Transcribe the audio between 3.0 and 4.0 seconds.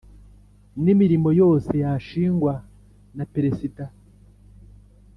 na peresida